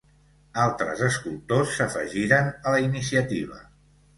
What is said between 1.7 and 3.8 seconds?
s'afegiren a la iniciativa.